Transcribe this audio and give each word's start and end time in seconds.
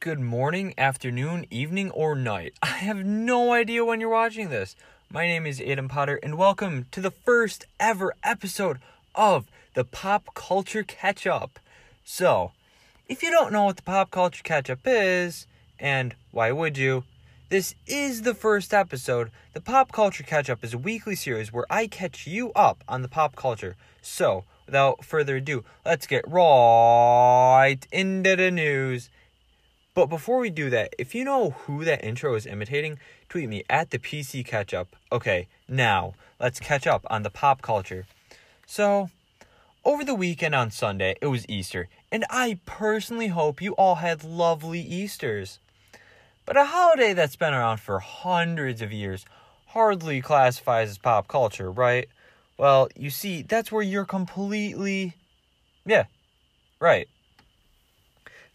good 0.00 0.20
morning, 0.20 0.72
afternoon, 0.78 1.44
evening, 1.50 1.90
or 1.90 2.14
night. 2.14 2.54
I 2.62 2.68
have 2.68 3.04
no 3.04 3.52
idea 3.52 3.84
when 3.84 4.00
you're 4.00 4.08
watching 4.08 4.48
this. 4.48 4.76
My 5.10 5.26
name 5.26 5.44
is 5.44 5.60
Adam 5.60 5.88
Potter, 5.88 6.20
and 6.22 6.38
welcome 6.38 6.86
to 6.92 7.00
the 7.00 7.10
first 7.10 7.64
ever 7.80 8.14
episode 8.22 8.78
of 9.16 9.46
the 9.74 9.82
Pop 9.82 10.34
Culture 10.34 10.84
Catch 10.84 11.26
Up. 11.26 11.58
So, 12.04 12.52
if 13.08 13.24
you 13.24 13.32
don't 13.32 13.52
know 13.52 13.64
what 13.64 13.74
the 13.74 13.82
Pop 13.82 14.12
Culture 14.12 14.44
Catch 14.44 14.70
Up 14.70 14.78
is, 14.84 15.48
and 15.80 16.14
why 16.30 16.52
would 16.52 16.78
you? 16.78 17.02
This 17.48 17.74
is 17.88 18.22
the 18.22 18.34
first 18.34 18.72
episode. 18.72 19.32
The 19.52 19.60
Pop 19.60 19.90
Culture 19.90 20.22
Catch 20.22 20.48
Up 20.48 20.62
is 20.62 20.74
a 20.74 20.78
weekly 20.78 21.16
series 21.16 21.52
where 21.52 21.66
I 21.68 21.88
catch 21.88 22.24
you 22.24 22.52
up 22.52 22.84
on 22.86 23.02
the 23.02 23.08
pop 23.08 23.34
culture. 23.34 23.74
So, 24.00 24.44
without 24.64 25.04
further 25.04 25.36
ado, 25.36 25.64
let's 25.84 26.06
get 26.06 26.22
right 26.28 27.80
into 27.90 28.36
the 28.36 28.52
news. 28.52 29.10
But 29.98 30.10
before 30.10 30.38
we 30.38 30.50
do 30.50 30.70
that, 30.70 30.94
if 30.96 31.12
you 31.12 31.24
know 31.24 31.50
who 31.50 31.84
that 31.84 32.04
intro 32.04 32.36
is 32.36 32.46
imitating, 32.46 33.00
tweet 33.28 33.48
me 33.48 33.64
at 33.68 33.90
the 33.90 33.98
PC 33.98 34.46
Catch 34.46 34.72
Up. 34.72 34.94
Okay, 35.10 35.48
now 35.66 36.14
let's 36.38 36.60
catch 36.60 36.86
up 36.86 37.04
on 37.10 37.24
the 37.24 37.30
pop 37.30 37.62
culture. 37.62 38.06
So, 38.64 39.10
over 39.84 40.04
the 40.04 40.14
weekend 40.14 40.54
on 40.54 40.70
Sunday, 40.70 41.16
it 41.20 41.26
was 41.26 41.48
Easter, 41.48 41.88
and 42.12 42.24
I 42.30 42.60
personally 42.64 43.26
hope 43.26 43.60
you 43.60 43.72
all 43.72 43.96
had 43.96 44.22
lovely 44.22 44.80
Easters. 44.80 45.58
But 46.46 46.56
a 46.56 46.66
holiday 46.66 47.12
that's 47.12 47.34
been 47.34 47.52
around 47.52 47.78
for 47.78 47.98
hundreds 47.98 48.80
of 48.80 48.92
years 48.92 49.26
hardly 49.66 50.20
classifies 50.20 50.90
as 50.90 50.98
pop 50.98 51.26
culture, 51.26 51.72
right? 51.72 52.08
Well, 52.56 52.88
you 52.94 53.10
see, 53.10 53.42
that's 53.42 53.72
where 53.72 53.82
you're 53.82 54.04
completely. 54.04 55.14
Yeah, 55.84 56.04
right. 56.78 57.08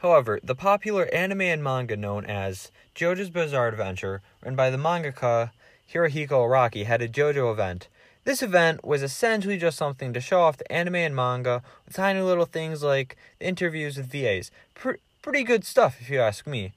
However, 0.03 0.37
the 0.43 0.53
popular 0.53 1.05
anime 1.13 1.43
and 1.43 1.63
manga 1.63 1.95
known 1.95 2.25
as 2.25 2.71
JoJo's 2.93 3.29
Bizarre 3.29 3.69
Adventure, 3.69 4.21
run 4.43 4.53
by 4.53 4.69
the 4.69 4.75
mangaka 4.75 5.51
Hirohiko 5.89 6.27
Araki, 6.27 6.85
had 6.85 7.01
a 7.01 7.07
JoJo 7.07 7.53
event. 7.53 7.87
This 8.25 8.43
event 8.43 8.83
was 8.83 9.01
essentially 9.01 9.57
just 9.57 9.77
something 9.77 10.11
to 10.11 10.19
show 10.19 10.41
off 10.41 10.57
the 10.57 10.69
anime 10.69 10.95
and 10.95 11.15
manga 11.15 11.63
with 11.85 11.95
tiny 11.95 12.19
little 12.19 12.43
things 12.43 12.83
like 12.83 13.15
interviews 13.39 13.95
with 13.95 14.11
VAs. 14.11 14.51
Pr- 14.75 14.99
pretty 15.21 15.43
good 15.43 15.63
stuff, 15.63 16.01
if 16.01 16.09
you 16.09 16.19
ask 16.19 16.45
me. 16.45 16.73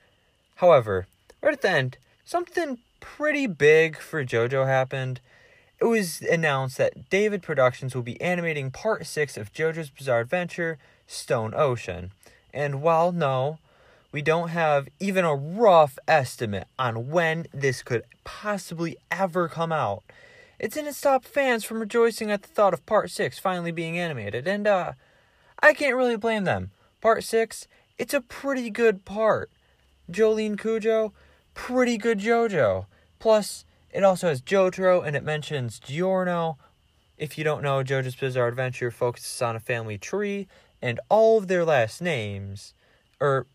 However, 0.57 1.09
right 1.43 1.55
at 1.55 1.63
the 1.63 1.71
end, 1.71 1.99
something 2.25 2.79
pretty 3.01 3.49
big 3.49 3.97
for 3.97 4.25
JoJo 4.25 4.69
happened. 4.69 5.19
It 5.81 5.87
was 5.87 6.21
announced 6.21 6.79
that 6.79 7.11
David 7.11 7.43
Productions 7.43 7.93
will 7.93 8.03
be 8.03 8.21
animating 8.21 8.71
part 8.71 9.05
6 9.05 9.37
of 9.37 9.53
JoJo's 9.53 9.91
Bizarre 9.91 10.21
Adventure, 10.21 10.79
Stone 11.09 11.55
Ocean. 11.57 12.13
And 12.57 12.81
while 12.81 13.13
no, 13.13 13.59
we 14.13 14.23
don't 14.23 14.49
have 14.49 14.89
even 14.99 15.27
a 15.27 15.35
rough 15.35 15.99
estimate 16.09 16.67
on 16.79 17.11
when 17.11 17.47
this 17.53 17.83
could 17.83 18.03
possibly 18.25 18.97
ever 19.11 19.47
come 19.47 19.73
out, 19.73 20.03
it 20.59 20.73
didn't 20.73 20.95
stop 20.95 21.27
fans 21.27 21.65
from 21.65 21.81
rejoicing 21.81 22.31
at 22.31 22.41
the 22.41 22.49
thought 22.49 22.73
of 22.73 22.87
part 22.87 23.11
6 23.11 23.39
finally 23.39 23.73
being 23.73 23.99
animated. 23.99 24.49
And, 24.49 24.67
uh, 24.67 24.93
I 25.63 25.75
can't 25.75 25.97
really 25.97 26.17
blame 26.17 26.45
them. 26.45 26.71
Part 27.03 27.25
6, 27.25 27.69
it's 27.99 28.15
a 28.15 28.23
pretty 28.23 28.71
good 28.71 29.05
part. 29.05 29.51
Jolyne 30.11 30.57
Cujoh, 30.57 31.13
pretty 31.53 31.99
good 31.99 32.21
JoJo. 32.21 32.87
Plus, 33.19 33.67
it 33.91 34.03
also 34.03 34.29
has 34.29 34.41
Jotaro 34.41 35.07
and 35.07 35.15
it 35.15 35.25
mentions 35.25 35.79
Giorno. 35.79 36.57
If 37.19 37.37
you 37.37 37.45
don't 37.45 37.63
know, 37.63 37.83
JoJo's 37.83 38.17
Bizarre 38.17 38.49
Adventure 38.49 38.91
focuses 38.91 39.43
on 39.43 39.57
a 39.57 39.61
family 39.61 39.99
tree 39.99 40.49
and 40.87 41.01
all 41.09 41.37
of 41.37 41.49
their 41.49 41.65
last 41.65 42.01
names, 42.01 42.73
or 43.19 43.49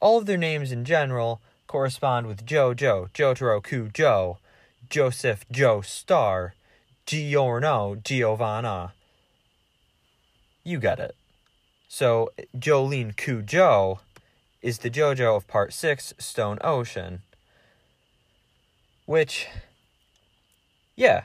all 0.00 0.18
of 0.18 0.26
their 0.26 0.36
names 0.36 0.70
in 0.70 0.84
general, 0.84 1.40
correspond 1.66 2.26
with 2.26 2.44
JoJo, 2.44 3.10
Jotaro 3.12 3.62
Kujo, 3.62 4.36
Joseph 4.90 5.46
Joestar, 5.50 6.50
Giorno 7.06 7.96
Giovanna. 8.04 8.92
You 10.62 10.78
get 10.78 11.00
it. 11.00 11.16
So, 11.88 12.32
Jolyne 12.58 13.12
Cujoh 13.12 14.00
is 14.60 14.80
the 14.80 14.90
JoJo 14.90 15.38
of 15.38 15.48
Part 15.48 15.72
6, 15.72 16.12
Stone 16.18 16.58
Ocean. 16.60 17.22
Which, 19.06 19.46
yeah, 20.96 21.22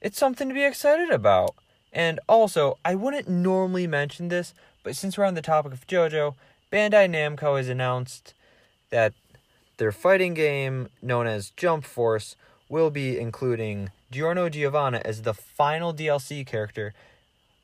it's 0.00 0.16
something 0.16 0.46
to 0.46 0.54
be 0.54 0.64
excited 0.64 1.10
about. 1.10 1.56
And 1.92 2.20
also, 2.28 2.78
I 2.84 2.94
wouldn't 2.94 3.26
normally 3.28 3.88
mention 3.88 4.28
this, 4.28 4.54
but 4.86 4.94
since 4.94 5.18
we're 5.18 5.24
on 5.24 5.34
the 5.34 5.42
topic 5.42 5.72
of 5.72 5.84
JoJo, 5.88 6.36
Bandai 6.72 7.10
Namco 7.10 7.56
has 7.56 7.68
announced 7.68 8.34
that 8.90 9.14
their 9.78 9.90
fighting 9.90 10.32
game 10.32 10.90
known 11.02 11.26
as 11.26 11.50
Jump 11.50 11.84
Force 11.84 12.36
will 12.68 12.90
be 12.90 13.18
including 13.18 13.90
Giorno 14.12 14.48
Giovanna 14.48 15.02
as 15.04 15.22
the 15.22 15.34
final 15.34 15.92
DLC 15.92 16.46
character 16.46 16.94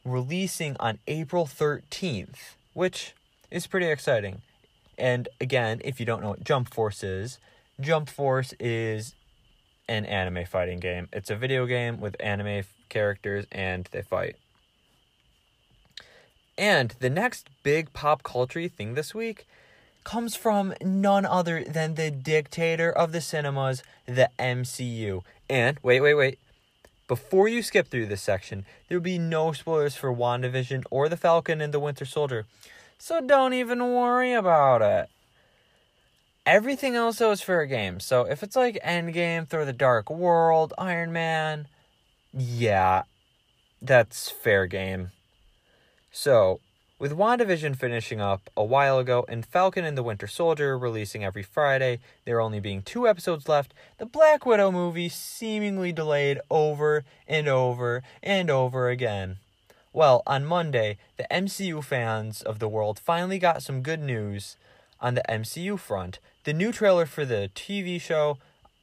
releasing 0.05 0.77
on 0.81 0.99
April 1.07 1.47
13th, 1.47 2.57
which 2.75 3.15
is 3.53 3.69
pretty 3.69 3.87
exciting. 3.87 4.43
And 4.99 5.29
again, 5.41 5.81
if 5.85 6.01
you 6.01 6.07
don't 6.07 6.23
know 6.23 6.31
what 6.31 6.43
Jump 6.43 6.75
Force 6.75 7.05
is, 7.05 7.39
Jump 7.81 8.09
Force 8.09 8.53
is 8.59 9.15
an 9.89 10.07
anime 10.07 10.45
fighting 10.45 10.81
game. 10.81 11.09
It's 11.13 11.31
a 11.31 11.37
video 11.37 11.67
game 11.67 12.01
with 12.01 12.17
anime 12.19 12.65
characters 12.89 13.47
and 13.53 13.89
they 13.93 14.03
fight. 14.03 14.35
And 16.59 16.95
the 17.01 17.11
next 17.11 17.49
big 17.63 17.93
pop 17.93 18.23
culture 18.23 18.69
thing 18.69 18.95
this 18.95 19.15
week 19.15 19.47
comes 20.05 20.35
from 20.37 20.75
none 20.83 21.25
other 21.25 21.65
than 21.65 21.95
the 21.95 22.11
dictator 22.11 22.91
of 22.91 23.13
the 23.13 23.21
cinemas, 23.21 23.83
the 24.07 24.29
MCU. 24.39 25.23
And 25.49 25.79
wait, 25.83 26.01
wait, 26.01 26.15
wait. 26.15 26.39
Before 27.09 27.49
you 27.49 27.63
skip 27.63 27.89
through 27.89 28.07
this 28.07 28.23
section, 28.23 28.65
there 28.89 28.99
will 28.99 29.03
be 29.03 29.19
no 29.19 29.53
spoilers 29.53 29.97
for 29.97 30.15
WandaVision 30.15 30.85
or 30.91 31.09
The 31.09 31.17
Falcon 31.17 31.61
and 31.61 31.73
the 31.73 31.81
Winter 31.81 32.05
Soldier. 32.05 32.47
So 32.99 33.21
don't 33.21 33.53
even 33.53 33.81
worry 33.81 34.33
about 34.33 34.83
it. 34.83 35.09
Everything 36.45 36.97
else 36.97 37.19
though 37.19 37.31
is 37.31 37.43
fair 37.43 37.67
game. 37.67 38.01
So 38.01 38.23
if 38.23 38.43
it's 38.43 38.57
like 38.57 38.79
Endgame, 38.85 39.47
Thor 39.47 39.65
the 39.65 39.73
Dark 39.73 40.11
World, 40.11 40.73
Iron 40.79 41.13
Man, 41.13 41.67
yeah, 42.33 43.03
that's 43.81 44.31
fair 44.31 44.67
game. 44.67 45.11
So, 46.15 46.61
with 46.99 47.17
WandaVision 47.17 47.75
finishing 47.77 48.21
up 48.21 48.51
a 48.55 48.63
while 48.63 48.99
ago 48.99 49.25
and 49.29 49.47
Falcon 49.47 49.87
and 49.87 49.97
the 49.97 50.03
Winter 50.03 50.27
Soldier 50.27 50.77
releasing 50.77 51.25
every 51.25 51.43
Friday, 51.43 52.01
there 52.27 52.39
only 52.39 52.61
being 52.61 52.83
two 52.83 53.09
episodes 53.09 53.49
left, 53.49 53.73
the 53.97 54.05
Black 54.05 54.45
Widow 54.45 54.71
movie 54.71 55.09
seemingly 55.09 55.91
delayed 55.91 56.39
over 56.51 57.03
and 57.27 57.49
over 57.49 58.03
and 58.23 58.51
over 58.51 58.91
again. 58.91 59.39
Well, 59.95 60.23
on 60.27 60.45
Monday, 60.45 60.99
the 61.17 61.27
MCU 61.31 61.83
fans 61.83 62.43
of 62.43 62.59
the 62.59 62.69
world 62.69 62.99
finally 62.99 63.39
got 63.39 63.63
some 63.63 63.81
good 63.81 64.01
news 64.01 64.57
on 65.01 65.15
the 65.15 65.25
MCU 65.31 65.79
front. 65.79 66.19
The 66.45 66.53
new 66.53 66.73
trailer 66.73 67.07
for 67.07 67.25
the 67.25 67.51
TV 67.55 67.99
show 67.99 68.37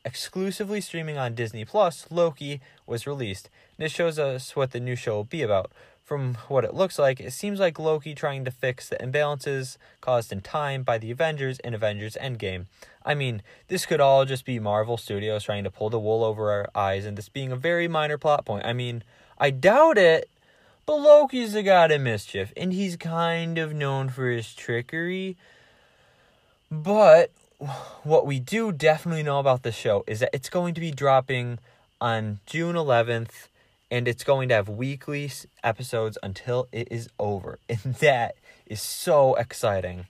exclusively 0.04 0.82
streaming 0.82 1.20
on 1.20 1.36
Disney 1.36 1.64
Plus, 1.64 2.08
Loki, 2.10 2.60
was 2.88 3.06
released. 3.06 3.50
This 3.78 3.92
shows 3.92 4.18
us 4.18 4.56
what 4.56 4.72
the 4.72 4.80
new 4.80 4.96
show 4.96 5.18
will 5.18 5.24
be 5.24 5.44
about. 5.44 5.72
From 6.10 6.40
what 6.48 6.66
it 6.66 6.74
looks 6.74 6.98
like, 6.98 7.20
it 7.20 7.34
seems 7.34 7.60
like 7.60 7.78
Loki 7.78 8.16
trying 8.16 8.44
to 8.44 8.50
fix 8.50 8.90
the 8.90 8.96
imbalances 8.96 9.78
caused 10.02 10.32
in 10.32 10.42
time 10.42 10.82
by 10.82 10.98
the 10.98 11.12
Avengers 11.12 11.60
in 11.60 11.76
Avengers 11.76 12.18
Endgame. 12.20 12.66
I 13.06 13.14
mean, 13.14 13.44
this 13.68 13.86
could 13.86 14.02
all 14.02 14.26
just 14.26 14.44
be 14.44 14.58
Marvel 14.58 14.98
Studios 14.98 15.44
trying 15.44 15.66
to 15.66 15.70
pull 15.70 15.92
the 15.92 16.00
wool 16.00 16.24
over 16.24 16.50
our 16.50 16.68
eyes 16.74 17.06
and 17.06 17.16
this 17.16 17.30
being 17.30 17.52
a 17.52 17.56
very 17.56 17.88
minor 17.88 18.18
plot 18.18 18.44
point. 18.44 18.66
I 18.66 18.74
mean, 18.74 19.04
I 19.38 19.52
doubt 19.52 20.00
it, 20.00 20.32
but 20.88 20.96
Loki's 20.96 21.54
the 21.54 21.62
god 21.62 21.92
of 21.92 22.02
mischief, 22.02 22.54
and 22.58 22.74
he's 22.74 22.98
kind 22.98 23.60
of 23.60 23.76
known 23.76 24.10
for 24.10 24.32
his 24.32 24.56
trickery. 24.56 25.38
But 26.72 27.30
what 28.02 28.26
we 28.26 28.40
do 28.40 28.72
definitely 28.72 29.22
know 29.22 29.38
about 29.38 29.62
the 29.62 29.72
show 29.72 30.04
is 30.08 30.22
that 30.22 30.32
it's 30.34 30.50
going 30.50 30.74
to 30.74 30.82
be 30.82 30.90
dropping 30.90 31.60
on 32.02 32.40
June 32.48 32.76
11th 32.76 33.49
and 33.92 34.08
it's 34.08 34.24
going 34.24 34.50
to 34.50 34.56
have 34.56 34.70
weekly 34.70 35.32
episodes 35.64 36.18
until 36.22 36.68
it 36.72 36.88
is 36.92 37.10
over. 37.20 37.60
And 37.70 37.96
that 37.96 38.36
is 38.66 38.82
so 38.82 39.36
exciting. 39.36 40.06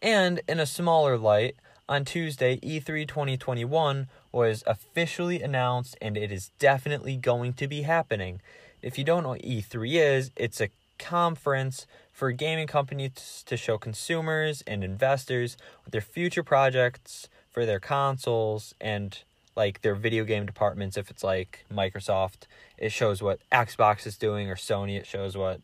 And 0.00 0.40
in 0.48 0.60
a 0.60 0.66
smaller 0.66 1.16
light, 1.16 1.56
on 1.88 2.04
Tuesday, 2.04 2.58
E3 2.60 3.06
2021 3.06 4.08
was 4.30 4.64
officially 4.66 5.42
announced 5.42 5.96
and 6.00 6.16
it 6.16 6.32
is 6.32 6.50
definitely 6.58 7.16
going 7.16 7.52
to 7.54 7.68
be 7.68 7.82
happening. 7.82 8.40
If 8.80 8.98
you 8.98 9.04
don't 9.04 9.24
know 9.24 9.30
what 9.30 9.42
E3 9.42 9.94
is, 9.94 10.30
it's 10.36 10.60
a 10.60 10.70
conference 10.98 11.86
for 12.12 12.30
gaming 12.30 12.66
companies 12.66 13.42
to 13.46 13.56
show 13.56 13.78
consumers 13.78 14.62
and 14.66 14.84
investors 14.84 15.56
their 15.90 16.00
future 16.00 16.42
projects 16.42 17.28
for 17.50 17.66
their 17.66 17.80
consoles 17.80 18.74
and 18.80 19.18
like 19.54 19.82
their 19.82 19.94
video 19.94 20.24
game 20.24 20.46
departments 20.46 20.96
if 20.96 21.10
it's 21.10 21.22
like 21.22 21.64
Microsoft 21.72 22.46
it 22.78 22.90
shows 22.90 23.22
what 23.22 23.40
Xbox 23.50 24.06
is 24.06 24.16
doing 24.16 24.48
or 24.48 24.56
Sony 24.56 24.96
it 24.96 25.06
shows 25.06 25.36
what 25.36 25.60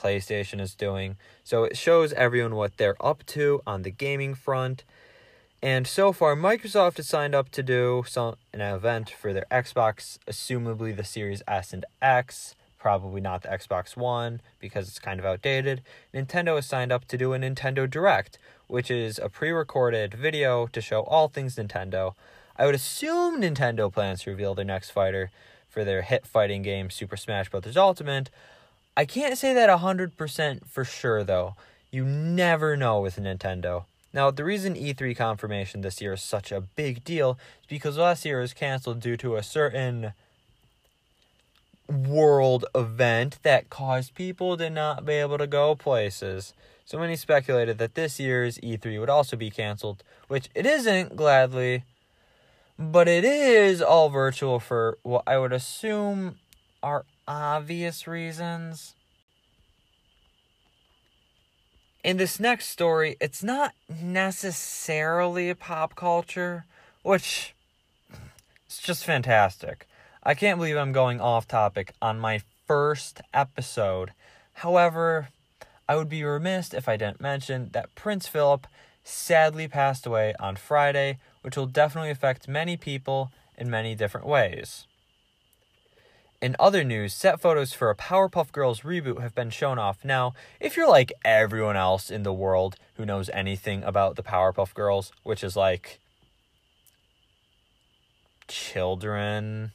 PlayStation 0.00 0.60
is 0.60 0.74
doing. 0.74 1.16
So 1.44 1.64
it 1.64 1.76
shows 1.76 2.12
everyone 2.12 2.54
what 2.54 2.76
they're 2.76 3.00
up 3.04 3.24
to 3.26 3.62
on 3.66 3.82
the 3.82 3.90
gaming 3.90 4.34
front. 4.34 4.84
And 5.62 5.86
so 5.86 6.12
far, 6.12 6.34
Microsoft 6.34 6.96
has 6.96 7.08
signed 7.08 7.34
up 7.34 7.50
to 7.50 7.62
do 7.62 8.04
some 8.06 8.36
an 8.52 8.60
event 8.60 9.10
for 9.10 9.32
their 9.32 9.46
Xbox, 9.50 10.18
assumably 10.26 10.96
the 10.96 11.04
Series 11.04 11.42
S 11.46 11.72
and 11.72 11.84
X, 12.00 12.54
probably 12.78 13.20
not 13.20 13.42
the 13.42 13.48
Xbox 13.48 13.96
One 13.96 14.40
because 14.58 14.88
it's 14.88 14.98
kind 14.98 15.20
of 15.20 15.26
outdated. 15.26 15.82
Nintendo 16.14 16.56
has 16.56 16.66
signed 16.66 16.92
up 16.92 17.04
to 17.08 17.18
do 17.18 17.34
a 17.34 17.38
Nintendo 17.38 17.88
Direct, 17.88 18.38
which 18.68 18.90
is 18.90 19.18
a 19.18 19.28
pre-recorded 19.28 20.14
video 20.14 20.66
to 20.68 20.80
show 20.80 21.02
all 21.02 21.28
things 21.28 21.56
Nintendo. 21.56 22.14
I 22.56 22.66
would 22.66 22.74
assume 22.74 23.40
Nintendo 23.40 23.92
plans 23.92 24.22
to 24.22 24.30
reveal 24.30 24.54
their 24.54 24.64
next 24.64 24.90
fighter 24.90 25.30
for 25.68 25.84
their 25.84 26.02
hit 26.02 26.26
fighting 26.26 26.62
game 26.62 26.90
Super 26.90 27.16
Smash 27.16 27.48
Bros. 27.48 27.76
Ultimate. 27.76 28.30
I 28.96 29.04
can't 29.04 29.38
say 29.38 29.54
that 29.54 29.70
100% 29.70 30.66
for 30.66 30.84
sure 30.84 31.24
though. 31.24 31.54
You 31.90 32.04
never 32.04 32.76
know 32.76 33.00
with 33.00 33.16
Nintendo. 33.16 33.84
Now, 34.12 34.30
the 34.30 34.44
reason 34.44 34.74
E3 34.74 35.16
confirmation 35.16 35.82
this 35.82 36.00
year 36.00 36.14
is 36.14 36.22
such 36.22 36.50
a 36.50 36.60
big 36.60 37.04
deal 37.04 37.38
is 37.62 37.68
because 37.68 37.96
last 37.96 38.24
year 38.24 38.40
was 38.40 38.52
canceled 38.52 39.00
due 39.00 39.16
to 39.18 39.36
a 39.36 39.42
certain 39.42 40.12
world 41.88 42.64
event 42.74 43.38
that 43.42 43.70
caused 43.70 44.14
people 44.14 44.56
to 44.56 44.70
not 44.70 45.04
be 45.04 45.14
able 45.14 45.38
to 45.38 45.46
go 45.46 45.74
places. 45.74 46.52
So 46.84 46.98
many 46.98 47.14
speculated 47.14 47.78
that 47.78 47.94
this 47.94 48.18
year's 48.18 48.58
E3 48.58 48.98
would 48.98 49.10
also 49.10 49.36
be 49.36 49.50
canceled, 49.50 50.02
which 50.26 50.48
it 50.54 50.66
isn't, 50.66 51.14
gladly, 51.14 51.84
but 52.80 53.06
it 53.06 53.26
is 53.26 53.82
all 53.82 54.08
virtual 54.08 54.58
for 54.58 54.96
what 55.02 55.24
I 55.26 55.36
would 55.36 55.52
assume 55.52 56.38
are 56.82 57.04
obvious 57.28 58.06
reasons. 58.06 58.94
In 62.02 62.16
this 62.16 62.40
next 62.40 62.70
story, 62.70 63.18
it's 63.20 63.42
not 63.42 63.74
necessarily 64.02 65.52
pop 65.52 65.94
culture, 65.94 66.64
which 67.02 67.54
is 68.66 68.78
just 68.78 69.04
fantastic. 69.04 69.86
I 70.22 70.32
can't 70.32 70.58
believe 70.58 70.78
I'm 70.78 70.92
going 70.92 71.20
off 71.20 71.46
topic 71.46 71.92
on 72.00 72.18
my 72.18 72.40
first 72.66 73.20
episode. 73.34 74.12
However, 74.54 75.28
I 75.86 75.96
would 75.96 76.08
be 76.08 76.24
remiss 76.24 76.72
if 76.72 76.88
I 76.88 76.96
didn't 76.96 77.20
mention 77.20 77.68
that 77.72 77.94
Prince 77.94 78.26
Philip 78.26 78.66
sadly 79.04 79.68
passed 79.68 80.06
away 80.06 80.34
on 80.40 80.56
Friday, 80.56 81.18
which 81.42 81.56
will 81.56 81.66
definitely 81.66 82.10
affect 82.10 82.48
many 82.48 82.76
people 82.76 83.32
in 83.56 83.70
many 83.70 83.94
different 83.94 84.26
ways. 84.26 84.86
In 86.42 86.56
other 86.58 86.82
news, 86.84 87.12
set 87.12 87.38
photos 87.38 87.74
for 87.74 87.90
a 87.90 87.94
Powerpuff 87.94 88.50
Girls 88.50 88.80
reboot 88.80 89.20
have 89.20 89.34
been 89.34 89.50
shown 89.50 89.78
off. 89.78 90.04
Now, 90.04 90.32
if 90.58 90.74
you're 90.74 90.88
like 90.88 91.12
everyone 91.22 91.76
else 91.76 92.10
in 92.10 92.22
the 92.22 92.32
world 92.32 92.76
who 92.94 93.04
knows 93.04 93.28
anything 93.34 93.82
about 93.84 94.16
the 94.16 94.22
Powerpuff 94.22 94.72
Girls, 94.72 95.12
which 95.22 95.44
is 95.44 95.54
like 95.54 96.00
children, 98.48 99.72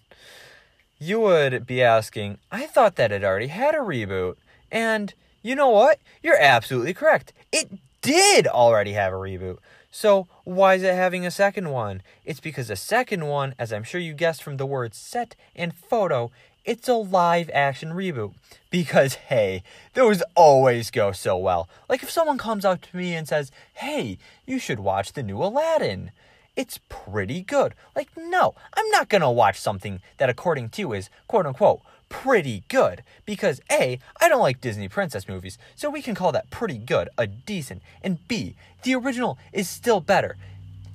you 0.98 1.20
would 1.20 1.68
be 1.68 1.84
asking, 1.84 2.40
I 2.52 2.66
thought 2.66 2.96
that 2.96 3.12
it 3.12 3.24
already 3.24 3.48
had 3.48 3.76
a 3.76 3.80
reboot. 3.80 4.36
And 4.72 5.14
you 5.44 5.56
know 5.56 5.70
what? 5.70 6.00
You're 6.24 6.42
absolutely 6.42 6.96
correct. 6.96 7.32
It 7.52 7.70
did 8.02 8.48
already 8.48 8.94
have 8.94 9.14
a 9.14 9.18
reboot. 9.18 9.58
So, 9.98 10.28
why 10.44 10.74
is 10.74 10.84
it 10.84 10.94
having 10.94 11.26
a 11.26 11.32
second 11.32 11.70
one? 11.70 12.02
It's 12.26 12.42
because 12.42 12.68
the 12.68 12.76
second 12.76 13.28
one, 13.28 13.56
as 13.58 13.72
I'm 13.72 13.86
sure 13.86 14.02
you 14.02 14.14
guessed 14.14 14.44
from 14.44 14.58
the 14.58 14.66
words 14.66 14.98
set 14.98 15.38
and 15.56 15.74
photo, 15.74 16.32
it's 16.66 16.90
a 16.90 16.96
live 16.96 17.50
action 17.54 17.92
reboot. 17.94 18.34
Because, 18.70 19.14
hey, 19.14 19.64
those 19.94 20.22
always 20.36 20.92
go 20.92 21.14
so 21.14 21.38
well. 21.38 21.70
Like 21.88 22.04
if 22.04 22.12
someone 22.12 22.38
comes 22.38 22.66
up 22.66 22.82
to 22.82 22.98
me 22.98 23.16
and 23.16 23.26
says, 23.26 23.54
hey, 23.76 24.18
you 24.46 24.60
should 24.60 24.82
watch 24.82 25.14
the 25.14 25.24
new 25.24 25.42
Aladdin. 25.42 26.12
It's 26.58 26.82
pretty 26.90 27.42
good. 27.42 27.74
Like, 27.96 28.10
no, 28.18 28.54
I'm 28.74 28.90
not 28.90 29.08
gonna 29.08 29.32
watch 29.32 29.58
something 29.58 30.02
that, 30.18 30.30
according 30.30 30.72
to 30.72 30.82
you, 30.82 30.92
is 30.92 31.10
quote 31.30 31.46
unquote 31.46 31.80
pretty 32.10 32.63
good. 32.68 33.04
Because 33.25 33.62
A, 33.72 34.00
I 34.22 34.30
don't 34.30 34.42
like 34.42 34.62
Disney 34.62 34.88
princess 34.88 35.28
movies, 35.28 35.57
so 35.75 35.90
we 35.90 36.02
can 36.02 36.16
call 36.16 36.31
that 36.31 36.50
pretty 36.50 36.78
good 36.78 37.10
a 37.18 37.28
decent. 37.28 37.81
And 38.02 38.25
B, 38.28 38.56
the 38.84 38.96
original 38.96 39.38
is 39.52 39.69
still 39.69 40.00
better. 40.00 40.38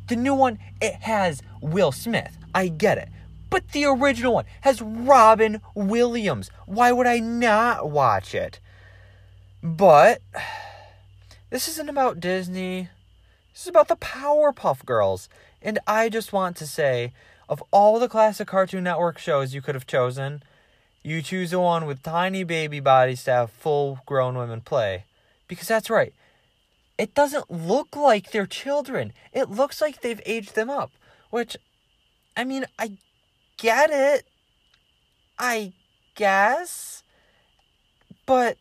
The 0.08 0.16
new 0.16 0.34
one, 0.34 0.58
it 0.80 0.94
has 1.02 1.42
Will 1.60 1.92
Smith. 1.92 2.36
I 2.54 2.68
get 2.68 2.98
it. 2.98 3.08
But 3.48 3.72
the 3.72 3.84
original 3.84 4.34
one 4.34 4.44
has 4.62 4.80
Robin 4.80 5.60
Williams. 5.74 6.50
Why 6.66 6.92
would 6.92 7.06
I 7.06 7.18
not 7.18 7.90
watch 7.90 8.34
it? 8.34 8.60
But 9.62 10.22
this 11.50 11.68
isn't 11.68 11.88
about 11.88 12.20
Disney. 12.20 12.88
This 13.52 13.62
is 13.62 13.68
about 13.68 13.88
the 13.88 13.96
Powerpuff 13.96 14.84
Girls. 14.84 15.28
And 15.60 15.78
I 15.86 16.08
just 16.08 16.32
want 16.32 16.56
to 16.56 16.66
say 16.66 17.12
of 17.48 17.62
all 17.72 17.98
the 17.98 18.08
classic 18.08 18.46
Cartoon 18.46 18.84
Network 18.84 19.18
shows 19.18 19.52
you 19.52 19.60
could 19.60 19.74
have 19.74 19.86
chosen, 19.86 20.42
you 21.02 21.22
choose 21.22 21.50
the 21.50 21.60
one 21.60 21.86
with 21.86 22.02
tiny 22.02 22.44
baby 22.44 22.80
bodies 22.80 23.24
to 23.24 23.30
have 23.30 23.50
full 23.50 24.00
grown 24.06 24.36
women 24.36 24.60
play. 24.60 25.04
Because 25.48 25.68
that's 25.68 25.90
right. 25.90 26.12
It 26.98 27.14
doesn't 27.14 27.50
look 27.50 27.96
like 27.96 28.30
they're 28.30 28.46
children. 28.46 29.12
It 29.32 29.50
looks 29.50 29.80
like 29.80 30.00
they've 30.02 30.20
aged 30.26 30.54
them 30.54 30.68
up. 30.68 30.90
Which, 31.30 31.56
I 32.36 32.44
mean, 32.44 32.66
I 32.78 32.98
get 33.56 33.90
it. 33.90 34.26
I 35.38 35.72
guess. 36.14 37.02
But 38.26 38.58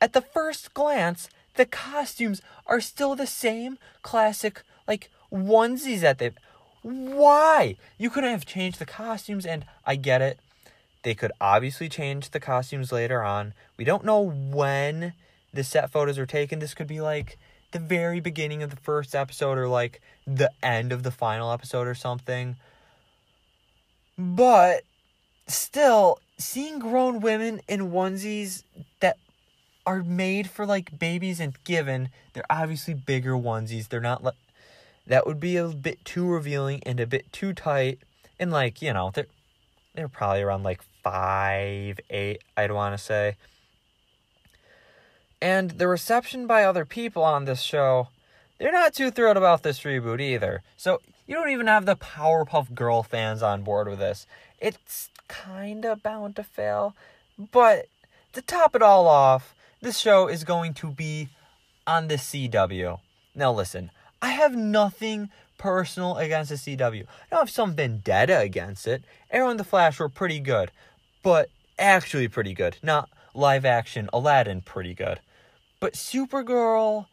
at 0.00 0.12
the 0.12 0.20
first 0.20 0.72
glance, 0.72 1.28
the 1.56 1.66
costumes 1.66 2.40
are 2.66 2.80
still 2.80 3.16
the 3.16 3.26
same 3.26 3.78
classic, 4.02 4.62
like, 4.86 5.10
onesies 5.32 6.00
that 6.00 6.18
they've. 6.18 6.38
Why? 6.82 7.74
You 7.98 8.08
couldn't 8.08 8.30
have 8.30 8.46
changed 8.46 8.78
the 8.78 8.86
costumes, 8.86 9.44
and 9.44 9.66
I 9.84 9.96
get 9.96 10.22
it. 10.22 10.38
They 11.08 11.14
could 11.14 11.32
obviously 11.40 11.88
change 11.88 12.32
the 12.32 12.38
costumes 12.38 12.92
later 12.92 13.22
on. 13.22 13.54
We 13.78 13.86
don't 13.86 14.04
know 14.04 14.20
when 14.20 15.14
the 15.54 15.64
set 15.64 15.90
photos 15.90 16.18
are 16.18 16.26
taken. 16.26 16.58
This 16.58 16.74
could 16.74 16.86
be 16.86 17.00
like 17.00 17.38
the 17.70 17.78
very 17.78 18.20
beginning 18.20 18.62
of 18.62 18.68
the 18.68 18.76
first 18.76 19.14
episode 19.14 19.56
or 19.56 19.68
like 19.68 20.02
the 20.26 20.50
end 20.62 20.92
of 20.92 21.04
the 21.04 21.10
final 21.10 21.50
episode 21.50 21.86
or 21.86 21.94
something. 21.94 22.56
But 24.18 24.82
still, 25.46 26.18
seeing 26.36 26.78
grown 26.78 27.20
women 27.20 27.62
in 27.66 27.90
onesies 27.90 28.64
that 29.00 29.16
are 29.86 30.02
made 30.02 30.50
for 30.50 30.66
like 30.66 30.98
babies 30.98 31.40
and 31.40 31.54
given, 31.64 32.10
they're 32.34 32.44
obviously 32.50 32.92
bigger 32.92 33.32
onesies. 33.32 33.88
They're 33.88 33.98
not 34.02 34.22
like 34.22 34.34
that 35.06 35.26
would 35.26 35.40
be 35.40 35.56
a 35.56 35.68
bit 35.68 36.04
too 36.04 36.28
revealing 36.28 36.82
and 36.84 37.00
a 37.00 37.06
bit 37.06 37.32
too 37.32 37.54
tight. 37.54 37.98
And 38.38 38.50
like, 38.50 38.82
you 38.82 38.92
know, 38.92 39.10
they're 39.14 39.26
they're 39.98 40.06
probably 40.06 40.42
around 40.42 40.62
like 40.62 40.80
five, 41.02 41.98
eight, 42.08 42.40
I'd 42.56 42.70
wanna 42.70 42.98
say. 42.98 43.34
And 45.42 45.72
the 45.72 45.88
reception 45.88 46.46
by 46.46 46.62
other 46.62 46.84
people 46.84 47.24
on 47.24 47.46
this 47.46 47.60
show, 47.60 48.06
they're 48.58 48.70
not 48.70 48.94
too 48.94 49.10
thrilled 49.10 49.36
about 49.36 49.64
this 49.64 49.80
reboot 49.80 50.20
either. 50.20 50.62
So 50.76 51.00
you 51.26 51.34
don't 51.34 51.50
even 51.50 51.66
have 51.66 51.84
the 51.84 51.96
Powerpuff 51.96 52.76
Girl 52.76 53.02
fans 53.02 53.42
on 53.42 53.62
board 53.64 53.88
with 53.88 53.98
this. 53.98 54.28
It's 54.60 55.10
kinda 55.28 55.96
bound 55.96 56.36
to 56.36 56.44
fail. 56.44 56.94
But 57.36 57.86
to 58.34 58.40
top 58.40 58.76
it 58.76 58.82
all 58.82 59.08
off, 59.08 59.52
this 59.80 59.98
show 59.98 60.28
is 60.28 60.44
going 60.44 60.74
to 60.74 60.92
be 60.92 61.28
on 61.88 62.06
the 62.06 62.18
CW. 62.18 63.00
Now 63.34 63.52
listen, 63.52 63.90
I 64.22 64.30
have 64.30 64.54
nothing 64.54 65.30
personal 65.58 66.16
against 66.16 66.50
the 66.50 66.56
CW. 66.56 67.02
I 67.02 67.06
don't 67.30 67.40
have 67.40 67.50
some 67.50 67.74
vendetta 67.74 68.38
against 68.38 68.86
it. 68.86 69.04
Arrow 69.30 69.50
and 69.50 69.60
the 69.60 69.64
Flash 69.64 69.98
were 69.98 70.08
pretty 70.08 70.40
good, 70.40 70.70
but 71.22 71.50
actually 71.78 72.28
pretty 72.28 72.54
good. 72.54 72.78
Not 72.82 73.10
live 73.34 73.64
action 73.64 74.08
Aladdin 74.12 74.62
pretty 74.62 74.94
good. 74.94 75.20
But 75.80 75.94
Supergirl, 75.94 77.06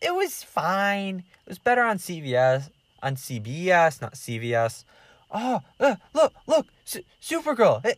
it 0.00 0.14
was 0.14 0.42
fine. 0.42 1.24
It 1.46 1.48
was 1.48 1.58
better 1.58 1.82
on 1.82 1.98
CBS 1.98 2.70
on 3.02 3.16
CBS, 3.16 4.00
not 4.00 4.14
CVS. 4.14 4.84
Oh, 5.30 5.60
uh, 5.80 5.96
look, 6.12 6.34
look, 6.46 6.66
S- 6.86 6.98
Supergirl 7.20 7.82
hey, 7.82 7.94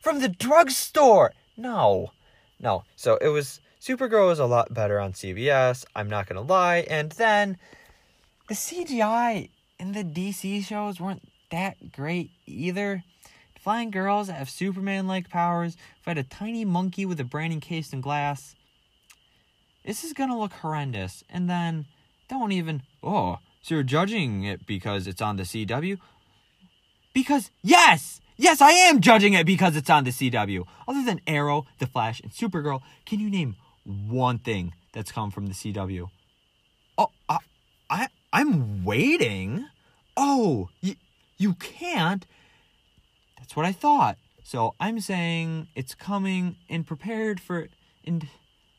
from 0.00 0.20
the 0.20 0.28
drugstore. 0.28 1.32
No, 1.56 2.12
no. 2.60 2.84
So 2.96 3.16
it 3.16 3.28
was 3.28 3.60
Supergirl 3.80 4.26
was 4.26 4.38
a 4.38 4.46
lot 4.46 4.74
better 4.74 4.98
on 4.98 5.12
CBS. 5.12 5.84
I'm 5.94 6.08
not 6.08 6.26
gonna 6.26 6.42
lie. 6.42 6.86
And 6.90 7.12
then 7.12 7.56
the 8.48 8.54
CGI 8.54 9.50
in 9.78 9.92
the 9.92 10.04
DC 10.04 10.64
shows 10.64 11.00
weren't 11.00 11.28
that 11.50 11.92
great 11.92 12.30
either. 12.46 13.04
Flying 13.58 13.90
girls 13.90 14.28
that 14.28 14.34
have 14.34 14.48
Superman-like 14.48 15.28
powers 15.28 15.76
fight 16.02 16.18
a 16.18 16.22
tiny 16.22 16.64
monkey 16.64 17.04
with 17.04 17.20
a 17.20 17.24
brain 17.24 17.52
encased 17.52 17.92
in 17.92 18.00
glass. 18.00 18.54
This 19.84 20.04
is 20.04 20.12
gonna 20.12 20.38
look 20.38 20.52
horrendous. 20.52 21.24
And 21.28 21.48
then 21.48 21.86
don't 22.28 22.52
even 22.52 22.82
oh 23.02 23.38
so 23.62 23.74
you're 23.74 23.84
judging 23.84 24.44
it 24.44 24.66
because 24.66 25.06
it's 25.06 25.20
on 25.20 25.36
the 25.36 25.42
CW? 25.42 25.98
Because, 27.12 27.50
yes, 27.62 28.20
yes, 28.36 28.60
I 28.60 28.70
am 28.70 29.00
judging 29.00 29.34
it 29.34 29.44
because 29.44 29.76
it's 29.76 29.90
on 29.90 30.04
the 30.04 30.10
CW. 30.10 30.64
Other 30.86 31.04
than 31.04 31.20
Arrow, 31.26 31.66
The 31.78 31.86
Flash, 31.86 32.20
and 32.20 32.32
Supergirl, 32.32 32.80
can 33.04 33.20
you 33.20 33.28
name 33.28 33.56
one 33.84 34.38
thing 34.38 34.72
that's 34.92 35.12
come 35.12 35.30
from 35.30 35.48
the 35.48 35.52
CW? 35.52 36.08
I'm 38.32 38.84
waiting. 38.84 39.66
Oh, 40.16 40.68
you, 40.80 40.96
you 41.36 41.54
can't. 41.54 42.26
That's 43.38 43.56
what 43.56 43.66
I 43.66 43.72
thought. 43.72 44.18
So 44.44 44.74
I'm 44.80 45.00
saying 45.00 45.68
it's 45.74 45.94
coming 45.94 46.56
and 46.68 46.86
prepared 46.86 47.40
for 47.40 47.68
and 48.04 48.26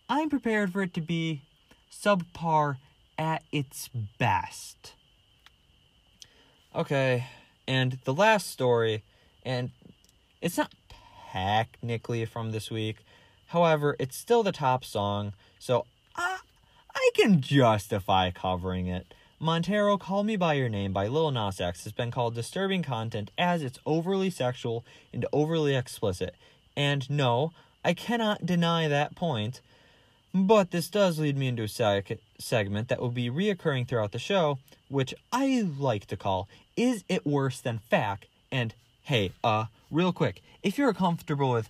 I'm 0.10 0.30
prepared 0.30 0.74
for 0.74 0.82
it 0.82 0.94
to 0.96 1.02
be 1.02 1.44
subpar 1.92 2.78
at 3.18 3.44
its 3.52 3.90
best. 4.18 4.94
Okay, 6.76 7.28
and 7.68 8.00
the 8.06 8.14
last 8.14 8.50
story, 8.50 9.04
and 9.44 9.70
it's 10.42 10.58
not 10.58 10.74
technically 11.32 12.26
from 12.26 12.52
this 12.52 12.72
week. 12.72 12.98
However, 13.48 13.96
it's 14.00 14.18
still 14.18 14.42
the 14.42 14.52
top 14.52 14.84
song, 14.84 15.34
so 15.60 15.86
I, 16.16 16.40
I 16.94 17.10
can 17.16 17.42
justify 17.42 18.32
covering 18.32 18.88
it. 18.88 19.14
Montero 19.42 19.98
Call 19.98 20.24
Me 20.24 20.36
By 20.36 20.56
Your 20.56 20.68
Name 20.68 20.92
by 20.92 21.08
Lil 21.08 21.32
Nas 21.32 21.62
X 21.62 21.86
has 21.86 21.94
been 21.94 22.12
called 22.12 22.36
disturbing 22.36 22.84
content 22.84 23.32
as 23.38 23.64
it's 23.64 23.80
overly 23.86 24.30
sexual 24.30 24.84
and 25.14 25.26
overly 25.32 25.78
explicit. 25.78 26.36
And 26.76 27.10
no, 27.10 27.54
I 27.86 27.94
cannot 27.94 28.46
deny 28.46 28.90
that 28.90 29.16
point. 29.16 29.62
But 30.34 30.72
this 30.72 30.90
does 30.90 31.20
lead 31.20 31.38
me 31.38 31.48
into 31.48 31.64
a 31.64 31.68
seg- 31.68 32.20
segment 32.38 32.90
that 32.90 33.00
will 33.00 33.12
be 33.12 33.30
reoccurring 33.30 33.88
throughout 33.88 34.12
the 34.12 34.20
show, 34.20 34.60
which 34.90 35.16
I 35.32 35.66
like 35.78 36.06
to 36.08 36.18
call 36.18 36.50
Is 36.76 37.06
It 37.08 37.26
Worse 37.26 37.62
Than 37.62 37.80
Fack? 37.90 38.28
And 38.52 38.74
hey, 39.04 39.32
uh, 39.42 39.66
real 39.90 40.12
quick, 40.12 40.42
if 40.62 40.78
you're 40.78 40.94
comfortable 40.94 41.52
with 41.52 41.70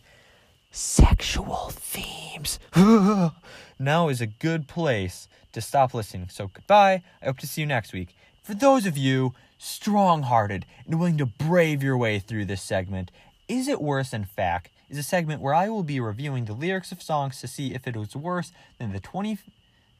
sexual 0.72 1.70
themes, 1.72 2.58
now 3.80 4.10
is 4.10 4.22
a 4.22 4.28
good 4.28 4.68
place 4.68 5.28
to 5.54 5.62
stop 5.62 5.94
listening. 5.94 6.28
So 6.30 6.52
goodbye. 6.54 7.04
I 7.22 7.26
hope 7.26 7.40
to 7.40 7.48
see 7.48 7.62
you 7.62 7.68
next 7.68 7.94
week. 7.94 8.16
For 8.44 8.54
those 8.54 8.86
of 8.86 8.98
you 8.98 9.34
strong 9.58 10.24
hearted 10.24 10.66
and 10.86 11.00
willing 11.00 11.18
to 11.18 11.26
brave 11.26 11.82
your 11.82 11.98
way 11.98 12.20
through 12.20 12.46
this 12.46 12.62
segment, 12.62 13.12
Is 13.48 13.68
It 13.68 13.82
Worse 13.82 14.12
Than 14.12 14.26
Fack? 14.26 14.72
is 14.90 14.98
a 14.98 15.04
segment 15.04 15.42
where 15.42 15.54
I 15.54 15.70
will 15.70 15.84
be 15.84 16.00
reviewing 16.00 16.46
the 16.46 16.54
lyrics 16.54 16.92
of 16.92 17.02
songs 17.02 17.40
to 17.42 17.48
see 17.48 17.74
if 17.74 17.88
it 17.88 17.96
was 17.96 18.16
worse 18.16 18.52
than 18.80 18.92
the 18.92 19.00
20 19.00 19.38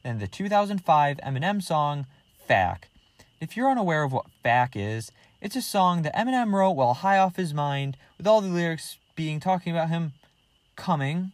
than 0.02 0.18
the 0.18 0.26
2005 0.26 1.18
Eminem 1.18 1.62
song 1.62 2.06
Fack. 2.46 2.88
If 3.40 3.56
you're 3.56 3.70
unaware 3.70 4.02
of 4.02 4.12
what 4.12 4.26
Fack 4.42 4.74
is, 4.74 5.12
it's 5.40 5.56
a 5.56 5.62
song 5.62 6.02
that 6.02 6.14
Eminem 6.14 6.52
wrote 6.52 6.72
while 6.72 6.94
high 6.94 7.18
off 7.18 7.36
his 7.36 7.54
mind, 7.54 7.96
with 8.18 8.26
all 8.26 8.40
the 8.40 8.48
lyrics 8.48 8.96
being 9.14 9.40
talking 9.40 9.72
about 9.72 9.90
him 9.90 10.12
coming. 10.76 11.32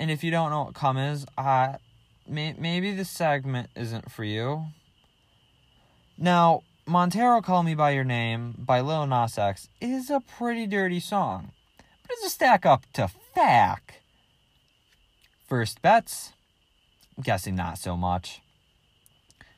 And 0.00 0.10
if 0.10 0.24
you 0.24 0.30
don't 0.30 0.50
know 0.50 0.62
what 0.62 0.74
cum 0.74 0.96
is, 0.96 1.26
uh, 1.36 1.74
may- 2.26 2.54
maybe 2.54 2.90
this 2.92 3.10
segment 3.10 3.68
isn't 3.76 4.10
for 4.10 4.24
you. 4.24 4.68
Now, 6.16 6.62
Montero 6.86 7.42
Call 7.42 7.62
Me 7.62 7.74
By 7.74 7.90
Your 7.90 8.04
Name 8.04 8.54
by 8.56 8.80
Lil 8.80 9.06
Nas 9.06 9.36
X 9.36 9.68
is 9.78 10.08
a 10.08 10.20
pretty 10.20 10.66
dirty 10.66 11.00
song. 11.00 11.52
But 11.76 12.12
it's 12.12 12.24
a 12.24 12.30
stack 12.30 12.64
up 12.64 12.86
to 12.94 13.08
Fack? 13.08 14.00
First 15.46 15.82
bets? 15.82 16.32
I'm 17.18 17.22
guessing 17.22 17.54
not 17.54 17.76
so 17.76 17.94
much. 17.94 18.40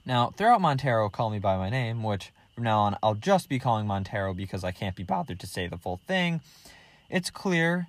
Now, 0.05 0.31
throughout 0.37 0.61
Montero 0.61 1.09
Call 1.09 1.31
Me 1.31 1.39
By 1.39 1.57
My 1.57 1.71
Name, 1.71 2.03
which 2.03 2.33
from 2.53 2.65
now 2.65 2.81
on 2.81 2.97
I'll 3.01 3.15
just 3.15 3.49
be 3.49 3.61
calling 3.61 3.87
Montero 3.87 4.35
because 4.35 4.65
I 4.65 4.73
can't 4.73 4.97
be 4.97 5.05
bothered 5.05 5.39
to 5.39 5.47
say 5.47 5.69
the 5.69 5.79
full 5.79 6.01
thing, 6.09 6.41
it's 7.09 7.31
clear, 7.31 7.87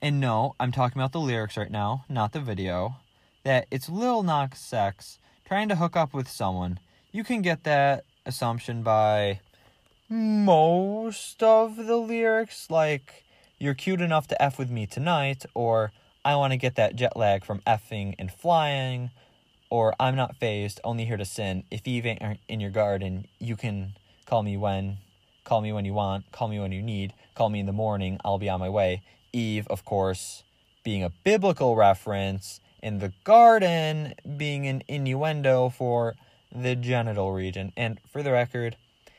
and 0.00 0.20
no, 0.20 0.54
I'm 0.60 0.72
talking 0.72 1.00
about 1.00 1.12
the 1.12 1.20
lyrics 1.20 1.56
right 1.56 1.70
now, 1.70 2.04
not 2.08 2.32
the 2.32 2.40
video, 2.40 2.96
that 3.44 3.66
it's 3.70 3.88
Lil 3.88 4.22
Nas 4.22 4.72
X 4.72 5.18
trying 5.46 5.68
to 5.68 5.76
hook 5.76 5.96
up 5.96 6.12
with 6.14 6.28
someone. 6.28 6.78
You 7.10 7.24
can 7.24 7.42
get 7.42 7.64
that 7.64 8.04
assumption 8.26 8.82
by 8.82 9.40
most 10.08 11.42
of 11.42 11.76
the 11.76 11.96
lyrics, 11.96 12.70
like, 12.70 13.24
you're 13.58 13.74
cute 13.74 14.00
enough 14.00 14.28
to 14.28 14.40
F 14.40 14.58
with 14.58 14.70
me 14.70 14.86
tonight, 14.86 15.44
or 15.54 15.90
I 16.24 16.36
want 16.36 16.52
to 16.52 16.56
get 16.56 16.76
that 16.76 16.96
jet 16.96 17.16
lag 17.16 17.44
from 17.44 17.60
effing 17.66 18.14
and 18.18 18.30
flying, 18.30 19.10
or 19.70 19.94
I'm 19.98 20.14
not 20.14 20.36
phased, 20.36 20.80
only 20.84 21.04
here 21.04 21.16
to 21.16 21.24
sin. 21.24 21.64
If 21.70 21.86
Eve 21.86 22.06
ain't 22.06 22.22
er, 22.22 22.36
in 22.48 22.60
your 22.60 22.70
garden, 22.70 23.26
you 23.38 23.56
can 23.56 23.94
call 24.26 24.42
me 24.42 24.56
when, 24.56 24.98
call 25.44 25.60
me 25.60 25.72
when 25.72 25.84
you 25.84 25.94
want, 25.94 26.30
call 26.30 26.48
me 26.48 26.60
when 26.60 26.72
you 26.72 26.82
need, 26.82 27.12
call 27.34 27.48
me 27.48 27.60
in 27.60 27.66
the 27.66 27.72
morning, 27.72 28.20
I'll 28.24 28.38
be 28.38 28.48
on 28.48 28.60
my 28.60 28.68
way. 28.68 29.02
Eve, 29.32 29.66
of 29.68 29.84
course, 29.84 30.42
being 30.84 31.02
a 31.02 31.10
biblical 31.10 31.76
reference, 31.76 32.60
and 32.82 33.00
the 33.00 33.12
garden 33.24 34.14
being 34.36 34.66
an 34.66 34.82
innuendo 34.88 35.68
for 35.68 36.14
the 36.54 36.76
genital 36.76 37.32
region. 37.32 37.72
And 37.76 37.98
for 38.10 38.22
the 38.22 38.32
record, 38.32 38.76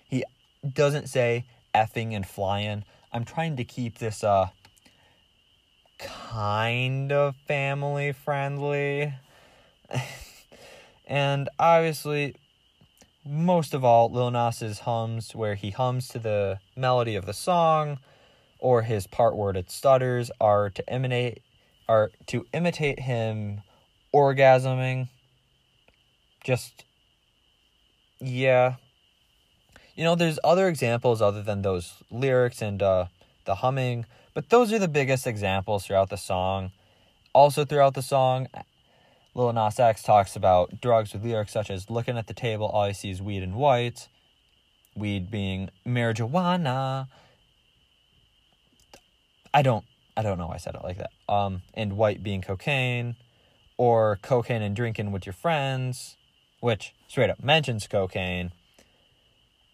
he 0.08 0.24
doesn't 0.74 1.08
say 1.08 1.46
effing 1.76 2.14
and 2.14 2.26
flying. 2.26 2.84
I'm 3.12 3.26
trying 3.26 3.58
to 3.58 3.64
keep 3.64 3.98
this 4.00 4.24
uh 4.24 4.48
kind 6.00 7.12
of 7.12 7.36
family 7.48 8.14
friendly. 8.14 9.14
and 11.08 11.50
obviously 11.60 12.36
most 13.26 13.74
of 13.74 13.84
all 13.84 14.10
Lil 14.10 14.32
Nas's 14.32 14.80
hums 14.80 15.36
where 15.36 15.56
he 15.56 15.72
hums 15.72 16.08
to 16.10 16.20
the 16.20 16.60
melody 16.76 17.16
of 17.16 17.26
the 17.26 17.34
song 17.34 18.00
or 18.60 18.84
his 18.84 19.08
part 19.08 19.34
it 19.56 19.72
stutters 19.72 20.30
are 20.40 20.70
to 20.70 20.88
emanate 20.90 21.42
are 21.88 22.12
to 22.28 22.46
imitate 22.54 23.00
him 23.00 23.62
orgasming. 24.14 25.10
Just 26.44 26.84
yeah. 28.20 28.76
You 29.96 30.04
know 30.04 30.16
there's 30.16 30.40
other 30.44 30.68
examples 30.68 31.22
other 31.22 31.42
than 31.42 31.62
those 31.62 31.96
lyrics 32.12 32.62
and 32.62 32.82
uh, 32.82 33.06
the 33.46 33.56
humming 33.56 34.06
but 34.34 34.50
those 34.50 34.72
are 34.72 34.80
the 34.80 34.88
biggest 34.88 35.26
examples 35.26 35.86
throughout 35.86 36.10
the 36.10 36.18
song. 36.18 36.72
Also 37.34 37.66
throughout 37.66 37.94
the 37.94 38.02
song 38.02 38.48
Lil 39.36 39.54
Nas 39.54 39.80
X 39.80 40.04
talks 40.04 40.36
about 40.36 40.82
drugs 40.82 41.14
with 41.14 41.24
lyrics 41.24 41.54
such 41.54 41.70
as 41.70 41.90
looking 41.90 42.18
at 42.18 42.28
the 42.28 42.34
table 42.34 42.68
all 42.68 42.82
I 42.82 42.92
see 42.92 43.10
is 43.10 43.22
weed 43.22 43.44
and 43.44 43.56
white. 43.56 44.08
Weed 44.96 45.32
being 45.32 45.70
marijuana 45.86 47.08
I 49.54 49.62
don't 49.62 49.86
I 50.16 50.22
don't 50.22 50.38
know 50.38 50.48
why 50.48 50.56
I 50.56 50.58
said 50.58 50.76
it 50.76 50.84
like 50.84 50.98
that 50.98 51.12
um 51.28 51.62
and 51.74 51.98
white 51.98 52.24
being 52.24 52.42
cocaine 52.42 53.16
or 53.78 54.20
cocaine 54.22 54.62
and 54.62 54.76
drinking 54.76 55.12
with 55.12 55.26
your 55.26 55.34
friends 55.34 56.18
which 56.60 56.94
straight 57.08 57.30
up 57.30 57.44
mentions 57.44 57.88
cocaine 57.88 58.52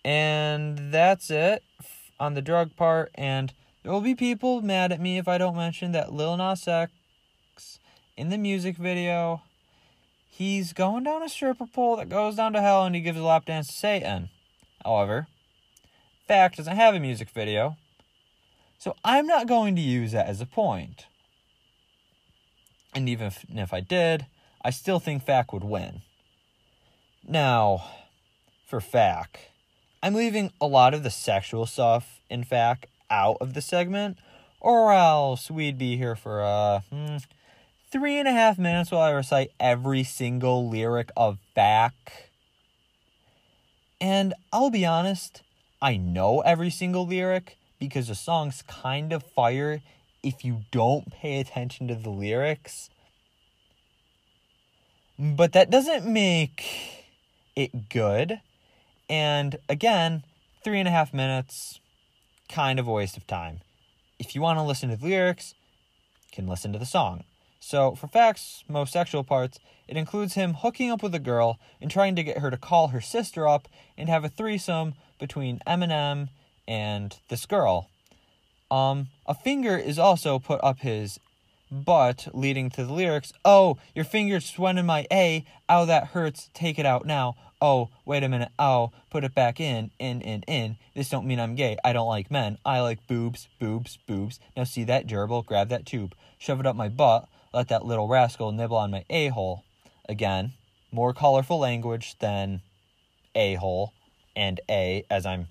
and 0.05 0.93
that's 0.93 1.31
it 1.31 1.63
on 2.19 2.35
the 2.35 2.41
drug 2.41 2.75
part. 2.75 3.11
And 3.15 3.51
there 3.81 3.91
will 3.91 4.01
be 4.01 4.13
people 4.15 4.61
mad 4.61 4.91
at 4.91 5.01
me 5.01 5.17
if 5.17 5.27
I 5.27 5.39
don't 5.39 5.57
mention 5.57 5.91
that 5.93 6.13
Lil 6.13 6.37
Nas 6.37 6.67
X 6.67 6.91
in 8.15 8.29
the 8.29 8.37
music 8.37 8.77
video, 8.77 9.41
he's 10.29 10.73
going 10.73 11.03
down 11.03 11.23
a 11.23 11.29
stripper 11.29 11.65
pole 11.65 11.97
that 11.97 12.07
goes 12.07 12.35
down 12.35 12.53
to 12.53 12.61
hell 12.61 12.85
and 12.85 12.95
he 12.95 13.01
gives 13.01 13.19
a 13.19 13.23
lap 13.23 13.45
dance 13.45 13.67
to 13.67 13.73
Satan. 13.73 14.29
However, 14.83 15.27
Fack 16.27 16.55
doesn't 16.55 16.75
have 16.75 16.93
a 16.93 16.99
music 16.99 17.29
video, 17.31 17.75
so 18.77 18.95
I'm 19.03 19.27
not 19.27 19.47
going 19.47 19.75
to 19.75 19.81
use 19.81 20.11
that 20.11 20.27
as 20.27 20.41
a 20.41 20.45
point. 20.45 21.07
And 22.93 23.09
even 23.09 23.27
if, 23.27 23.45
if 23.49 23.73
I 23.73 23.81
did, 23.81 24.25
I 24.63 24.69
still 24.69 24.99
think 24.99 25.23
Fack 25.23 25.51
would 25.51 25.63
win. 25.63 26.01
Now, 27.27 27.85
for 28.65 28.79
Fack, 28.79 29.51
I'm 30.01 30.13
leaving 30.13 30.51
a 30.61 30.67
lot 30.67 30.93
of 30.93 31.03
the 31.03 31.09
sexual 31.09 31.65
stuff, 31.65 32.21
in 32.29 32.43
Fack 32.43 32.89
out 33.09 33.37
of 33.41 33.53
the 33.53 33.61
segment, 33.61 34.17
or 34.59 34.93
else 34.93 35.51
we'd 35.51 35.77
be 35.77 35.97
here 35.97 36.15
for 36.15 36.41
uh, 36.41 36.81
hmm, 36.91 37.17
three 37.91 38.17
and 38.17 38.27
a 38.27 38.31
half 38.31 38.57
minutes 38.57 38.91
while 38.91 39.01
I 39.01 39.11
recite 39.11 39.51
every 39.59 40.03
single 40.03 40.69
lyric 40.69 41.11
of 41.17 41.37
Fack. 41.53 42.29
And 43.99 44.33
I'll 44.51 44.69
be 44.69 44.85
honest, 44.85 45.43
I 45.81 45.97
know 45.97 46.41
every 46.41 46.69
single 46.69 47.07
lyric 47.07 47.57
because 47.79 48.07
the 48.07 48.15
song's 48.15 48.61
kind 48.63 49.13
of 49.13 49.23
fire 49.23 49.81
if 50.23 50.43
you 50.43 50.63
don't 50.71 51.11
pay 51.11 51.39
attention 51.39 51.87
to 51.87 51.95
the 51.95 52.09
lyrics. 52.09 52.89
But 55.17 55.53
that 55.53 55.69
doesn't 55.69 56.05
make 56.05 57.05
it 57.55 57.89
good. 57.89 58.41
And 59.09 59.57
again, 59.69 60.23
three 60.63 60.79
and 60.79 60.87
a 60.87 60.91
half 60.91 61.13
minutes, 61.13 61.79
kind 62.49 62.79
of 62.79 62.87
a 62.87 62.91
waste 62.91 63.17
of 63.17 63.27
time. 63.27 63.61
If 64.19 64.35
you 64.35 64.41
want 64.41 64.57
to 64.57 64.63
listen 64.63 64.89
to 64.89 64.97
the 64.97 65.05
lyrics, 65.05 65.53
you 66.29 66.35
can 66.35 66.47
listen 66.47 66.73
to 66.73 66.79
the 66.79 66.85
song. 66.85 67.23
So, 67.59 67.95
for 67.95 68.07
Fack's 68.07 68.63
most 68.67 68.93
sexual 68.93 69.23
parts, 69.23 69.59
it 69.87 69.97
includes 69.97 70.35
him 70.35 70.55
hooking 70.55 70.91
up 70.91 71.01
with 71.01 71.15
a 71.15 71.19
girl 71.19 71.59
and 71.81 71.89
trying 71.89 72.15
to 72.15 72.23
get 72.23 72.39
her 72.39 72.51
to 72.51 72.57
call 72.57 72.89
her 72.89 73.01
sister 73.01 73.47
up 73.47 73.67
and 73.97 74.09
have 74.09 74.23
a 74.23 74.29
threesome 74.29 74.93
between 75.19 75.61
Eminem 75.65 76.29
and 76.67 77.17
this 77.29 77.45
girl. 77.45 77.89
Um, 78.71 79.07
a 79.25 79.35
finger 79.35 79.77
is 79.77 79.99
also 79.99 80.39
put 80.39 80.59
up 80.63 80.79
his 80.79 81.19
butt, 81.71 82.27
leading 82.33 82.69
to 82.71 82.85
the 82.85 82.93
lyrics, 82.93 83.33
Oh, 83.43 83.77
your 83.93 84.05
finger's 84.05 84.57
went 84.57 84.79
in 84.79 84.85
my 84.85 85.05
A. 85.11 85.45
Ow, 85.69 85.85
that 85.85 86.07
hurts. 86.07 86.49
Take 86.53 86.79
it 86.79 86.85
out 86.85 87.05
now. 87.05 87.35
Oh, 87.61 87.89
wait 88.05 88.23
a 88.23 88.29
minute. 88.29 88.49
Oh, 88.59 88.91
put 89.09 89.23
it 89.23 89.33
back 89.33 89.59
in, 89.59 89.91
in, 89.97 90.21
in, 90.21 90.43
in. 90.43 90.77
This 90.93 91.09
don't 91.09 91.25
mean 91.25 91.39
I'm 91.39 91.55
gay. 91.55 91.77
I 91.83 91.93
don't 91.93 92.07
like 92.07 92.29
men. 92.29 92.57
I 92.65 92.81
like 92.81 93.07
boobs, 93.07 93.47
boobs, 93.59 93.97
boobs. 94.07 94.39
Now 94.55 94.65
see 94.65 94.83
that 94.85 95.07
gerbil? 95.07 95.45
Grab 95.45 95.69
that 95.69 95.85
tube. 95.85 96.13
Shove 96.37 96.59
it 96.59 96.65
up 96.65 96.75
my 96.75 96.89
butt. 96.89 97.27
Let 97.53 97.69
that 97.69 97.85
little 97.85 98.07
rascal 98.07 98.51
nibble 98.51 98.77
on 98.77 98.91
my 98.91 99.05
a-hole. 99.09 99.63
Again, 100.07 100.53
more 100.91 101.13
colorful 101.13 101.57
language 101.57 102.17
than 102.19 102.61
a-hole 103.33 103.93
and 104.35 104.59
a, 104.69 105.05
as 105.09 105.25
I'm 105.25 105.47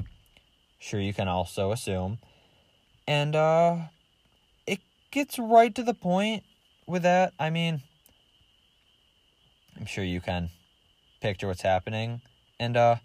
sure 0.84 1.00
you 1.00 1.14
can 1.14 1.28
also 1.28 1.72
assume. 1.72 2.18
And, 3.08 3.34
uh, 3.34 3.76
it 4.66 4.80
gets 5.10 5.38
right 5.38 5.74
to 5.74 5.82
the 5.82 5.94
point 5.94 6.44
with 6.86 7.02
that. 7.02 7.32
I 7.38 7.48
mean, 7.48 7.82
I'm 9.78 9.86
sure 9.86 10.04
you 10.04 10.20
can 10.20 10.50
picture 11.22 11.46
what's 11.46 11.62
happening. 11.62 12.20
And, 12.60 12.76
uh, 12.76 12.96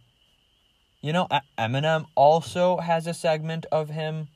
you 1.01 1.13
know, 1.13 1.29
Eminem 1.57 2.05
also 2.15 2.77
has 2.77 3.07
a 3.07 3.13
segment 3.13 3.65
of 3.71 3.89
him 3.89 4.27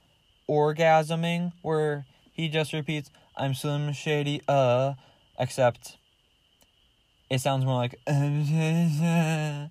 orgasming 0.50 1.52
where 1.62 2.06
he 2.32 2.48
just 2.48 2.72
repeats, 2.72 3.12
I'm 3.36 3.54
Slim 3.54 3.92
Shady, 3.92 4.42
uh, 4.48 4.94
except 5.38 5.98
it 7.30 7.42
sounds 7.42 7.66
more 7.66 7.76
like, 7.76 7.96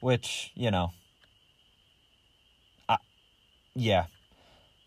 which, 0.00 0.50
you 0.56 0.72
know, 0.72 0.90
yeah, 3.78 4.06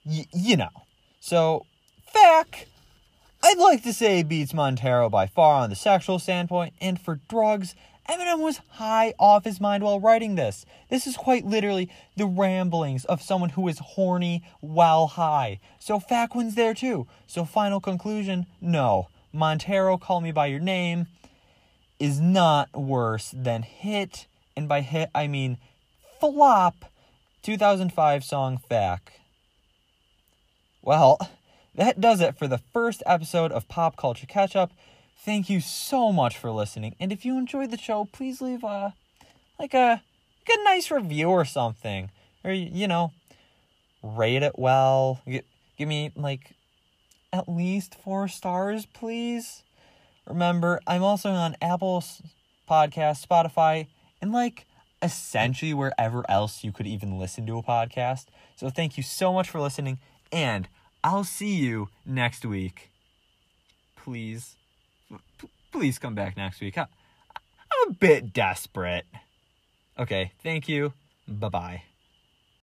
y- 0.06 0.28
you 0.34 0.58
know. 0.58 0.70
So, 1.20 1.66
Fack, 2.06 2.68
I'd 3.44 3.58
like 3.58 3.84
to 3.84 3.94
say 3.94 4.24
beats 4.24 4.54
Montero 4.54 5.10
by 5.10 5.28
far 5.28 5.56
on 5.56 5.70
the 5.70 5.76
sexual 5.76 6.20
standpoint, 6.20 6.74
and 6.82 7.00
for 7.00 7.20
drugs, 7.30 7.76
Eminem 8.10 8.40
was 8.42 8.60
high 8.72 9.14
off 9.20 9.46
his 9.46 9.62
mind 9.62 9.84
while 9.84 10.00
writing 10.00 10.36
this. 10.36 10.66
This 10.90 11.08
is 11.08 11.16
quite 11.16 11.46
literally 11.46 11.90
the 12.18 12.26
ramblings 12.26 13.06
of 13.06 13.22
someone 13.22 13.52
who 13.52 13.68
is 13.68 13.80
horny 13.80 14.44
while 14.60 15.08
high. 15.08 15.60
So 15.80 16.00
Faquin's 16.00 16.56
there 16.56 16.74
too. 16.74 17.08
So 17.28 17.46
final 17.46 17.80
conclusion, 17.80 18.48
no. 18.60 19.08
Montero, 19.32 19.98
Call 19.98 20.20
Me 20.20 20.32
By 20.32 20.48
Your 20.48 20.60
Name 20.60 21.08
is 22.00 22.20
not 22.20 22.76
worse 22.78 23.34
than 23.34 23.62
Hit, 23.64 24.28
and 24.58 24.68
by 24.68 24.82
hit 24.82 25.10
I 25.16 25.28
mean 25.28 25.58
flop, 26.20 26.91
2005 27.42 28.24
song 28.24 28.58
Fack. 28.58 29.14
Well, 30.82 31.18
that 31.76 32.00
does 32.00 32.22
it 32.22 32.38
for 32.38 32.48
the 32.48 32.60
first 32.74 33.02
episode 33.06 33.52
of 33.52 33.68
Pop 33.68 33.98
Culture 33.98 34.28
Catch 34.28 34.56
Up. 34.56 34.72
Thank 35.18 35.50
you 35.50 35.60
so 35.60 36.12
much 36.12 36.38
for 36.38 36.52
listening. 36.52 36.96
And 37.00 37.12
if 37.12 37.26
you 37.26 37.38
enjoyed 37.38 37.72
the 37.72 37.78
show, 37.78 38.08
please 38.12 38.42
leave 38.42 38.64
a 38.64 38.94
like 39.60 39.74
a, 39.74 40.02
a 40.50 40.64
nice 40.64 40.92
review 40.92 41.30
or 41.30 41.46
something. 41.46 42.12
Or 42.44 42.52
you 42.52 42.88
know, 42.88 43.12
rate 44.04 44.44
it 44.44 44.58
well. 44.58 45.22
Give, 45.28 45.44
give 45.78 45.88
me 45.88 46.12
like 46.16 46.52
at 47.34 47.48
least 47.48 47.96
4 47.96 48.28
stars, 48.28 48.86
please. 48.86 49.64
Remember, 50.28 50.80
I'm 50.86 51.04
also 51.04 51.32
on 51.32 51.56
Apple 51.62 52.04
Podcast, 52.70 53.26
Spotify, 53.26 53.88
and 54.22 54.32
like 54.32 54.66
essentially 55.02 55.74
wherever 55.74 56.30
else 56.30 56.64
you 56.64 56.72
could 56.72 56.88
even 56.88 57.18
listen 57.18 57.46
to 57.48 57.58
a 57.58 57.64
podcast. 57.64 58.26
So 58.56 58.70
thank 58.70 58.98
you 58.98 59.04
so 59.04 59.34
much 59.34 59.50
for 59.50 59.60
listening 59.60 60.00
and 60.32 60.68
I'll 61.04 61.24
see 61.24 61.56
you 61.56 61.90
next 62.06 62.46
week. 62.46 62.92
Please 63.96 64.56
please 65.72 65.98
come 65.98 66.16
back 66.16 66.38
next 66.38 66.62
week. 66.62 66.78
I'm 66.78 66.88
a 67.88 67.94
bit 67.94 68.34
desperate. 68.34 69.06
Okay, 69.98 70.32
thank 70.44 70.68
you. 70.68 70.94
Bye 71.28 71.50
bye. 71.50 71.91